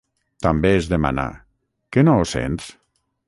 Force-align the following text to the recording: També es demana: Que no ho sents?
També 0.45 0.71
es 0.77 0.87
demana: 0.93 1.27
Que 1.97 2.07
no 2.09 2.17
ho 2.23 2.27
sents? 2.35 2.73